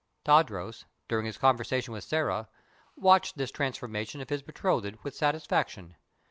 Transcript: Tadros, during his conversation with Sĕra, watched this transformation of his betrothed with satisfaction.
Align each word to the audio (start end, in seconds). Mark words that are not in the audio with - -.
Tadros, 0.25 0.85
during 1.07 1.27
his 1.27 1.37
conversation 1.37 1.93
with 1.93 2.03
Sĕra, 2.03 2.47
watched 2.95 3.37
this 3.37 3.51
transformation 3.51 4.19
of 4.19 4.29
his 4.31 4.41
betrothed 4.41 4.97
with 5.03 5.13
satisfaction. 5.15 5.95